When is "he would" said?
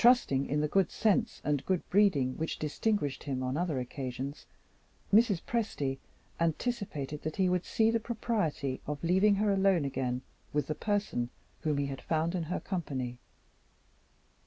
7.35-7.65